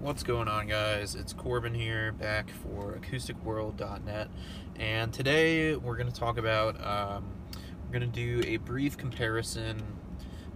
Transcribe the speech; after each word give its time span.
What's 0.00 0.22
going 0.22 0.46
on, 0.46 0.68
guys? 0.68 1.16
It's 1.16 1.32
Corbin 1.32 1.74
here, 1.74 2.12
back 2.12 2.50
for 2.50 2.96
AcousticWorld.net, 3.00 4.28
and 4.76 5.12
today 5.12 5.74
we're 5.74 5.96
going 5.96 6.10
to 6.10 6.14
talk 6.14 6.38
about. 6.38 6.76
Um, 6.86 7.24
we're 7.82 7.98
going 7.98 8.08
to 8.08 8.40
do 8.40 8.48
a 8.48 8.58
brief 8.58 8.96
comparison 8.96 9.82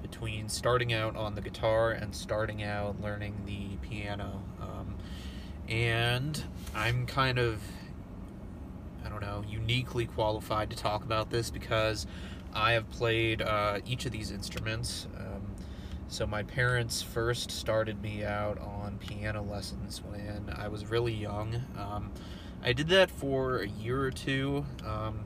between 0.00 0.48
starting 0.48 0.92
out 0.92 1.16
on 1.16 1.34
the 1.34 1.40
guitar 1.40 1.90
and 1.90 2.14
starting 2.14 2.62
out 2.62 3.00
learning 3.00 3.42
the 3.44 3.76
piano. 3.88 4.44
Um, 4.60 4.94
and 5.68 6.44
I'm 6.72 7.04
kind 7.04 7.40
of, 7.40 7.60
I 9.04 9.08
don't 9.08 9.22
know, 9.22 9.42
uniquely 9.48 10.06
qualified 10.06 10.70
to 10.70 10.76
talk 10.76 11.02
about 11.02 11.30
this 11.30 11.50
because 11.50 12.06
I 12.54 12.72
have 12.72 12.88
played 12.90 13.42
uh, 13.42 13.80
each 13.84 14.06
of 14.06 14.12
these 14.12 14.30
instruments. 14.30 15.08
Um, 15.18 15.31
so 16.12 16.26
my 16.26 16.42
parents 16.42 17.00
first 17.00 17.50
started 17.50 18.02
me 18.02 18.22
out 18.22 18.58
on 18.58 18.98
piano 18.98 19.42
lessons 19.42 20.02
when 20.04 20.54
I 20.54 20.68
was 20.68 20.84
really 20.90 21.14
young. 21.14 21.54
Um, 21.78 22.12
I 22.62 22.74
did 22.74 22.88
that 22.88 23.10
for 23.10 23.60
a 23.60 23.66
year 23.66 24.02
or 24.02 24.10
two. 24.10 24.66
Um, 24.86 25.24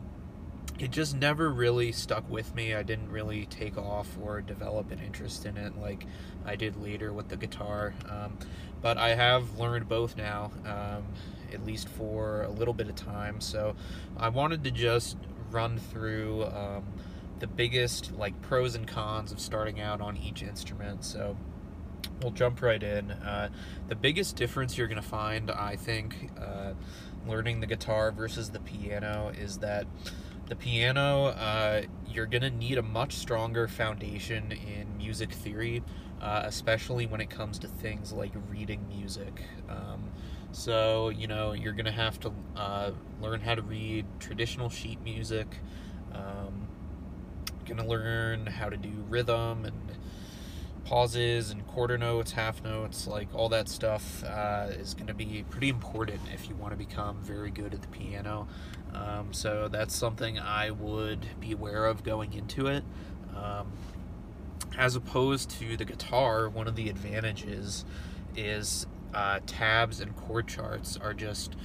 it 0.78 0.92
just 0.92 1.16
never 1.16 1.50
really 1.50 1.90
stuck 1.90 2.30
with 2.30 2.54
me. 2.54 2.72
I 2.72 2.84
didn't 2.84 3.10
really 3.10 3.46
take 3.46 3.76
off 3.76 4.06
or 4.22 4.40
develop 4.40 4.92
an 4.92 5.00
interest 5.00 5.44
in 5.44 5.56
it 5.56 5.76
like 5.76 6.06
I 6.44 6.54
did 6.54 6.80
later 6.80 7.12
with 7.12 7.30
the 7.30 7.36
guitar. 7.36 7.92
Um, 8.08 8.38
but 8.80 8.96
I 8.96 9.16
have 9.16 9.58
learned 9.58 9.88
both 9.88 10.16
now, 10.16 10.52
um, 10.64 11.04
at 11.52 11.66
least 11.66 11.88
for 11.88 12.42
a 12.42 12.50
little 12.50 12.74
bit 12.74 12.88
of 12.88 12.94
time. 12.94 13.40
So 13.40 13.74
I 14.16 14.28
wanted 14.28 14.62
to 14.62 14.70
just 14.70 15.16
run 15.50 15.78
through 15.78 16.44
um, 16.44 16.84
the 17.38 17.46
biggest 17.46 18.12
like 18.16 18.40
pros 18.42 18.74
and 18.74 18.86
cons 18.86 19.32
of 19.32 19.40
starting 19.40 19.80
out 19.80 20.00
on 20.00 20.16
each 20.16 20.42
instrument. 20.42 21.04
So 21.04 21.36
we'll 22.22 22.32
jump 22.32 22.62
right 22.62 22.82
in. 22.82 23.10
Uh, 23.10 23.50
the 23.88 23.94
biggest 23.94 24.36
difference 24.36 24.78
you're 24.78 24.86
going 24.86 25.02
to 25.02 25.08
find, 25.08 25.50
I 25.50 25.76
think, 25.76 26.30
uh, 26.40 26.72
learning 27.26 27.60
the 27.60 27.66
guitar 27.66 28.12
versus 28.12 28.50
the 28.50 28.60
piano 28.60 29.32
is 29.38 29.58
that 29.58 29.86
the 30.48 30.56
piano, 30.56 31.26
uh, 31.26 31.82
you're 32.08 32.26
going 32.26 32.42
to 32.42 32.50
need 32.50 32.78
a 32.78 32.82
much 32.82 33.14
stronger 33.14 33.66
foundation 33.66 34.52
in 34.52 34.96
music 34.96 35.32
theory, 35.32 35.82
uh, 36.20 36.42
especially 36.44 37.06
when 37.06 37.20
it 37.20 37.28
comes 37.28 37.58
to 37.58 37.68
things 37.68 38.12
like 38.12 38.32
reading 38.48 38.86
music. 38.88 39.42
Um, 39.68 40.10
so, 40.52 41.08
you 41.08 41.26
know, 41.26 41.52
you're 41.52 41.72
going 41.72 41.86
to 41.86 41.92
have 41.92 42.20
to 42.20 42.32
uh, 42.54 42.92
learn 43.20 43.40
how 43.40 43.56
to 43.56 43.62
read 43.62 44.06
traditional 44.20 44.70
sheet 44.70 45.02
music. 45.02 45.48
Um, 46.12 46.68
gonna 47.66 47.86
learn 47.86 48.46
how 48.46 48.68
to 48.68 48.76
do 48.76 48.92
rhythm 49.08 49.64
and 49.64 49.86
pauses 50.86 51.50
and 51.50 51.66
quarter 51.66 51.98
notes, 51.98 52.32
half 52.32 52.62
notes, 52.62 53.06
like 53.06 53.28
all 53.34 53.48
that 53.48 53.68
stuff 53.68 54.22
uh, 54.24 54.68
is 54.70 54.94
going 54.94 55.08
to 55.08 55.14
be 55.14 55.44
pretty 55.50 55.68
important 55.68 56.20
if 56.32 56.48
you 56.48 56.54
want 56.54 56.72
to 56.72 56.76
become 56.76 57.20
very 57.22 57.50
good 57.50 57.74
at 57.74 57.82
the 57.82 57.88
piano. 57.88 58.46
Um, 58.94 59.32
so 59.32 59.68
that's 59.68 59.94
something 59.94 60.38
I 60.38 60.70
would 60.70 61.26
be 61.40 61.52
aware 61.52 61.86
of 61.86 62.04
going 62.04 62.32
into 62.32 62.68
it. 62.68 62.84
Um, 63.36 63.72
as 64.78 64.94
opposed 64.94 65.50
to 65.58 65.76
the 65.76 65.84
guitar, 65.84 66.48
one 66.48 66.68
of 66.68 66.76
the 66.76 66.88
advantages 66.88 67.84
is 68.36 68.86
uh, 69.12 69.40
tabs 69.46 70.00
and 70.00 70.14
chord 70.14 70.46
charts 70.46 70.96
are 70.96 71.14
just 71.14 71.56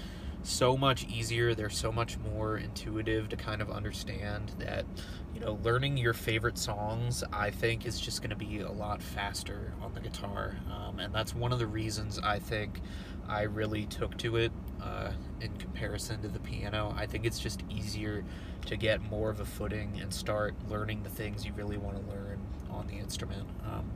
so 0.43 0.75
much 0.75 1.05
easier. 1.05 1.53
They're 1.53 1.69
so 1.69 1.91
much 1.91 2.17
more 2.17 2.57
intuitive 2.57 3.29
to 3.29 3.35
kind 3.35 3.61
of 3.61 3.69
understand 3.69 4.53
that, 4.59 4.85
you 5.33 5.39
know, 5.39 5.59
learning 5.63 5.97
your 5.97 6.13
favorite 6.13 6.57
songs, 6.57 7.23
I 7.31 7.51
think, 7.51 7.85
is 7.85 7.99
just 7.99 8.21
going 8.21 8.31
to 8.31 8.35
be 8.35 8.59
a 8.59 8.71
lot 8.71 9.01
faster 9.01 9.73
on 9.81 9.93
the 9.93 9.99
guitar. 9.99 10.57
Um, 10.71 10.99
and 10.99 11.13
that's 11.13 11.35
one 11.35 11.51
of 11.51 11.59
the 11.59 11.67
reasons 11.67 12.19
I 12.19 12.39
think 12.39 12.81
I 13.27 13.43
really 13.43 13.85
took 13.85 14.17
to 14.19 14.37
it 14.37 14.51
uh, 14.81 15.11
in 15.39 15.55
comparison 15.57 16.21
to 16.21 16.27
the 16.27 16.39
piano. 16.39 16.93
I 16.97 17.05
think 17.05 17.25
it's 17.25 17.39
just 17.39 17.63
easier 17.69 18.23
to 18.65 18.77
get 18.77 19.01
more 19.09 19.29
of 19.29 19.39
a 19.39 19.45
footing 19.45 19.99
and 20.01 20.13
start 20.13 20.55
learning 20.69 21.03
the 21.03 21.09
things 21.09 21.45
you 21.45 21.53
really 21.53 21.77
want 21.77 21.97
to 21.97 22.11
learn 22.13 22.39
on 22.69 22.87
the 22.87 22.95
instrument. 22.95 23.47
Um, 23.65 23.89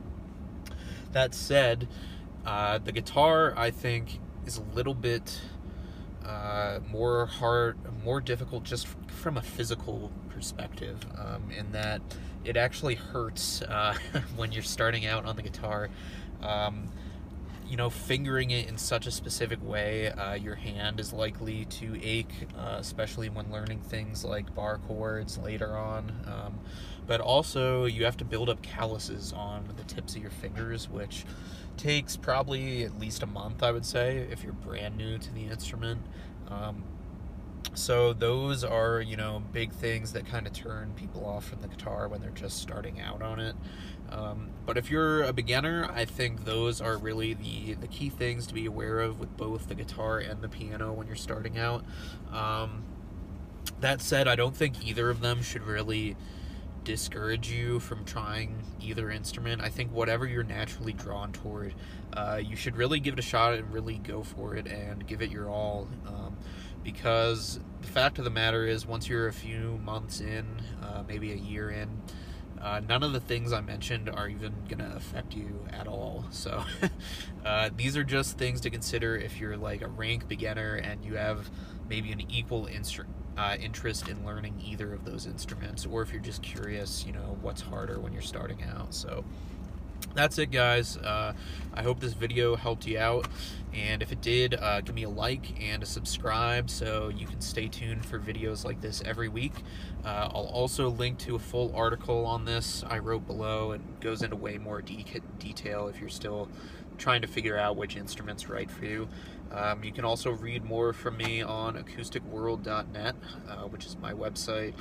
that 1.12 1.34
said, 1.34 1.88
uh, 2.44 2.78
the 2.78 2.92
guitar, 2.92 3.54
I 3.56 3.70
think, 3.70 4.20
is 4.44 4.58
a 4.58 4.62
little 4.74 4.94
bit 4.94 5.40
uh, 6.26 6.80
more 6.90 7.26
hard, 7.26 7.76
more 8.04 8.20
difficult 8.20 8.64
just 8.64 8.86
from 9.06 9.36
a 9.36 9.42
physical 9.42 10.10
perspective, 10.30 10.98
um, 11.16 11.50
in 11.56 11.72
that 11.72 12.00
it 12.44 12.56
actually 12.56 12.94
hurts 12.94 13.62
uh, 13.62 13.94
when 14.36 14.52
you're 14.52 14.62
starting 14.62 15.06
out 15.06 15.24
on 15.24 15.36
the 15.36 15.42
guitar. 15.42 15.88
Um, 16.42 16.88
you 17.68 17.76
know, 17.76 17.90
fingering 17.90 18.50
it 18.50 18.68
in 18.68 18.78
such 18.78 19.06
a 19.06 19.10
specific 19.10 19.58
way, 19.62 20.10
uh, 20.10 20.34
your 20.34 20.54
hand 20.54 21.00
is 21.00 21.12
likely 21.12 21.64
to 21.66 21.98
ache, 22.02 22.46
uh, 22.56 22.76
especially 22.78 23.28
when 23.28 23.50
learning 23.50 23.80
things 23.80 24.24
like 24.24 24.54
bar 24.54 24.78
chords 24.86 25.38
later 25.38 25.76
on. 25.76 26.12
Um, 26.26 26.60
but 27.06 27.20
also, 27.20 27.84
you 27.84 28.04
have 28.04 28.16
to 28.18 28.24
build 28.24 28.48
up 28.48 28.62
calluses 28.62 29.32
on 29.32 29.68
the 29.76 29.84
tips 29.84 30.16
of 30.16 30.22
your 30.22 30.30
fingers, 30.30 30.88
which 30.88 31.24
takes 31.76 32.16
probably 32.16 32.84
at 32.84 32.98
least 32.98 33.22
a 33.22 33.26
month, 33.26 33.62
I 33.62 33.70
would 33.72 33.86
say, 33.86 34.26
if 34.30 34.42
you're 34.42 34.52
brand 34.52 34.96
new 34.96 35.18
to 35.18 35.34
the 35.34 35.44
instrument. 35.44 36.00
Um, 36.48 36.82
so 37.74 38.12
those 38.12 38.64
are 38.64 39.00
you 39.00 39.16
know 39.16 39.42
big 39.52 39.72
things 39.72 40.12
that 40.12 40.26
kind 40.26 40.46
of 40.46 40.52
turn 40.52 40.92
people 40.96 41.26
off 41.26 41.44
from 41.44 41.60
the 41.60 41.68
guitar 41.68 42.08
when 42.08 42.20
they're 42.20 42.30
just 42.30 42.58
starting 42.58 43.00
out 43.00 43.22
on 43.22 43.38
it 43.38 43.54
um, 44.10 44.50
but 44.64 44.78
if 44.78 44.90
you're 44.90 45.22
a 45.22 45.32
beginner 45.32 45.90
i 45.92 46.04
think 46.04 46.44
those 46.44 46.80
are 46.80 46.96
really 46.96 47.34
the 47.34 47.74
the 47.74 47.88
key 47.88 48.08
things 48.08 48.46
to 48.46 48.54
be 48.54 48.66
aware 48.66 49.00
of 49.00 49.18
with 49.20 49.36
both 49.36 49.68
the 49.68 49.74
guitar 49.74 50.18
and 50.18 50.40
the 50.42 50.48
piano 50.48 50.92
when 50.92 51.06
you're 51.06 51.16
starting 51.16 51.58
out 51.58 51.84
um, 52.32 52.82
that 53.80 54.00
said 54.00 54.26
i 54.28 54.34
don't 54.34 54.56
think 54.56 54.86
either 54.86 55.10
of 55.10 55.20
them 55.20 55.42
should 55.42 55.62
really 55.62 56.16
discourage 56.86 57.50
you 57.50 57.80
from 57.80 58.04
trying 58.04 58.62
either 58.80 59.10
instrument. 59.10 59.60
I 59.60 59.68
think 59.68 59.92
whatever 59.92 60.24
you're 60.24 60.44
naturally 60.44 60.92
drawn 60.92 61.32
toward, 61.32 61.74
uh, 62.12 62.40
you 62.42 62.54
should 62.54 62.76
really 62.76 63.00
give 63.00 63.14
it 63.14 63.18
a 63.18 63.22
shot 63.22 63.54
and 63.54 63.70
really 63.72 63.98
go 63.98 64.22
for 64.22 64.54
it 64.54 64.68
and 64.68 65.04
give 65.04 65.20
it 65.20 65.30
your 65.30 65.50
all. 65.50 65.88
Um, 66.06 66.36
because 66.86 67.58
the 67.82 67.88
fact 67.88 68.16
of 68.20 68.24
the 68.24 68.30
matter 68.30 68.64
is, 68.64 68.86
once 68.86 69.08
you're 69.08 69.26
a 69.26 69.32
few 69.32 69.80
months 69.84 70.20
in, 70.20 70.46
uh, 70.80 71.02
maybe 71.08 71.32
a 71.32 71.36
year 71.36 71.68
in, 71.68 71.88
uh, 72.62 72.80
none 72.88 73.02
of 73.02 73.12
the 73.12 73.18
things 73.18 73.52
I 73.52 73.60
mentioned 73.60 74.08
are 74.08 74.28
even 74.28 74.54
going 74.68 74.78
to 74.78 74.96
affect 74.96 75.34
you 75.34 75.66
at 75.72 75.88
all. 75.88 76.24
So 76.30 76.62
uh, 77.44 77.70
these 77.76 77.96
are 77.96 78.04
just 78.04 78.38
things 78.38 78.60
to 78.60 78.70
consider 78.70 79.16
if 79.16 79.40
you're 79.40 79.56
like 79.56 79.82
a 79.82 79.88
rank 79.88 80.28
beginner 80.28 80.76
and 80.76 81.04
you 81.04 81.16
have 81.16 81.50
maybe 81.88 82.12
an 82.12 82.22
equal 82.30 82.68
uh, 83.36 83.56
interest 83.60 84.08
in 84.08 84.24
learning 84.24 84.62
either 84.64 84.94
of 84.94 85.04
those 85.04 85.26
instruments, 85.26 85.86
or 85.86 86.02
if 86.02 86.12
you're 86.12 86.22
just 86.22 86.40
curious, 86.40 87.04
you 87.04 87.12
know, 87.12 87.36
what's 87.42 87.62
harder 87.62 87.98
when 87.98 88.12
you're 88.12 88.22
starting 88.22 88.62
out. 88.62 88.94
So 88.94 89.24
that's 90.16 90.38
it 90.38 90.50
guys. 90.50 90.96
Uh, 90.96 91.32
i 91.74 91.82
hope 91.82 92.00
this 92.00 92.14
video 92.14 92.56
helped 92.56 92.86
you 92.86 92.98
out. 92.98 93.28
And 93.74 94.00
if 94.00 94.10
it 94.10 94.22
did 94.22 94.54
uh, 94.54 94.80
give 94.80 94.94
me 94.94 95.02
a 95.02 95.08
like 95.08 95.62
and 95.62 95.82
a 95.82 95.86
subscribe 95.86 96.70
so 96.70 97.08
you 97.08 97.26
can 97.26 97.40
stay 97.42 97.68
tuned 97.68 98.06
for 98.06 98.18
videos 98.18 98.64
like 98.64 98.80
this 98.80 99.02
every 99.04 99.28
week. 99.28 99.52
Uh, 100.04 100.30
i'll 100.32 100.50
also 100.52 100.88
link 100.88 101.18
to 101.18 101.34
a 101.34 101.38
full 101.38 101.74
article 101.74 102.24
on 102.24 102.44
this 102.44 102.84
i 102.88 102.98
wrote 102.98 103.26
below 103.26 103.72
and 103.72 104.00
goes 104.00 104.22
into 104.22 104.36
way 104.36 104.56
more 104.56 104.80
de 104.80 105.04
detail 105.38 105.88
if 105.88 106.00
you're 106.00 106.08
still 106.08 106.48
trying 106.98 107.20
to 107.20 107.28
figure 107.28 107.58
out 107.58 107.76
which 107.76 107.96
instrument's 107.96 108.48
right 108.48 108.70
for 108.70 108.86
you. 108.86 109.08
Um, 109.52 109.84
you 109.84 109.92
can 109.92 110.04
also 110.04 110.30
read 110.30 110.64
more 110.64 110.92
from 110.92 111.16
me 111.18 111.42
on 111.42 111.74
acousticworld.net 111.74 113.14
uh, 113.48 113.54
which 113.68 113.86
is 113.86 113.96
my 113.98 114.12
website 114.12 114.74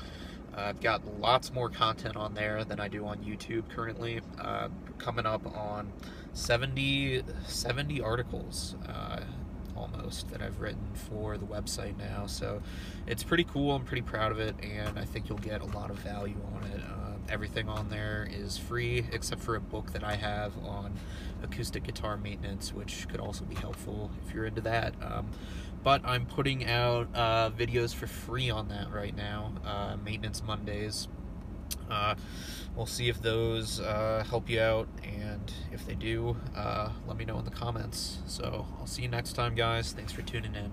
I've 0.56 0.80
got 0.80 1.06
lots 1.20 1.54
more 1.54 1.70
content 1.70 2.16
on 2.16 2.34
there 2.34 2.64
than 2.64 2.80
I 2.80 2.88
do 2.88 3.06
on 3.06 3.18
YouTube 3.20 3.70
currently. 3.70 4.22
Uh, 4.40 4.70
coming 4.98 5.26
up 5.26 5.46
on 5.56 5.92
70, 6.34 7.24
70 7.46 8.02
articles 8.02 8.76
uh, 8.88 9.20
almost 9.76 10.30
that 10.30 10.42
I've 10.42 10.60
written 10.60 10.86
for 10.94 11.38
the 11.38 11.46
website 11.46 11.98
now. 11.98 12.26
So 12.26 12.62
it's 13.08 13.24
pretty 13.24 13.44
cool. 13.44 13.76
I'm 13.76 13.86
pretty 13.86 14.02
proud 14.02 14.32
of 14.32 14.40
it, 14.40 14.56
and 14.64 14.98
I 14.98 15.06
think 15.06 15.30
you'll 15.30 15.38
get 15.40 15.62
a 15.62 15.66
lot 15.66 15.90
of 15.90 15.98
value 15.98 16.38
on 16.56 16.64
it. 16.72 16.82
Uh, 16.82 17.06
everything 17.30 17.68
on 17.68 17.90
there 17.90 18.28
is 18.32 18.58
free 18.58 19.06
except 19.12 19.42
for 19.42 19.56
a 19.56 19.62
book 19.62 19.92
that 19.94 20.04
I 20.04 20.16
have 20.16 20.54
on 20.66 20.94
acoustic 21.44 21.84
guitar 21.84 22.18
maintenance, 22.18 22.74
which 22.74 23.08
could 23.10 23.20
also 23.20 23.46
be 23.46 23.56
helpful 23.56 24.12
if 24.26 24.34
you're 24.34 24.46
into 24.46 24.62
that. 24.62 24.94
Um, 25.02 25.30
but 25.84 26.02
I'm 26.04 26.26
putting 26.26 26.66
out 26.66 27.08
uh, 27.14 27.52
videos 27.52 27.94
for 27.94 28.08
free 28.08 28.50
on 28.50 28.70
that 28.70 28.92
right 28.92 29.16
now, 29.16 29.54
uh, 29.64 29.98
Maintenance 30.04 30.42
Mondays. 30.44 31.08
Uh, 31.90 32.16
we'll 32.76 32.86
see 32.86 33.10
if 33.10 33.22
those 33.22 33.80
uh, 33.80 34.24
help 34.30 34.50
you 34.50 34.60
out, 34.60 34.88
and 35.04 35.54
if 35.72 35.86
they 35.86 35.96
do, 35.96 36.36
uh, 36.56 36.90
let 37.08 37.18
me 37.18 37.26
know 37.26 37.38
in 37.40 37.46
the 37.46 37.52
comments. 37.52 38.20
So 38.28 38.66
I'll 38.80 38.88
see 38.88 39.04
you 39.04 39.10
next 39.10 39.34
time, 39.34 39.56
guys. 39.56 39.92
Thanks 39.92 40.12
for 40.12 40.22
tuning 40.22 40.56
in. 40.56 40.72